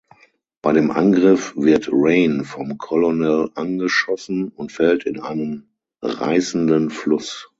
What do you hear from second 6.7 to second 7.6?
Fluss.